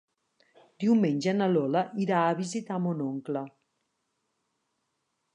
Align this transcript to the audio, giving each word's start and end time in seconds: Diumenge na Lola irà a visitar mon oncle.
Diumenge 0.83 1.33
na 1.41 1.49
Lola 1.51 1.83
irà 2.05 2.21
a 2.29 2.33
visitar 2.39 2.79
mon 2.85 3.03
oncle. 3.09 3.43